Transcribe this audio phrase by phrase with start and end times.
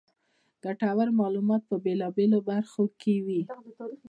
[0.63, 3.41] ګټورمعلومات په بېلا بېلو برخو کې دي.